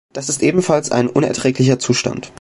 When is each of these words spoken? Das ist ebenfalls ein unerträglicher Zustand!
Das 0.13 0.29
ist 0.29 0.41
ebenfalls 0.41 0.89
ein 0.91 1.07
unerträglicher 1.07 1.77
Zustand! 1.77 2.29